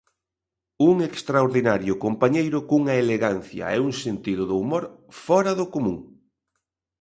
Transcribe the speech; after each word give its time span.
Un 0.89 0.95
extraordinario 1.09 1.93
compañeiro 2.05 2.59
cunha 2.69 2.95
elegancia 3.03 3.65
e 3.75 3.77
un 3.87 3.91
sentido 4.03 4.43
do 4.49 4.55
humor 4.61 4.83
fóra 5.25 5.51
do 5.59 5.65
común. 5.73 5.97